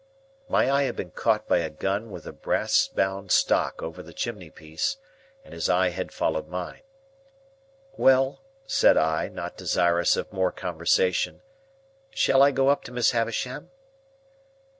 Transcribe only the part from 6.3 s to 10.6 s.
mine. "Well," said I, not desirous of more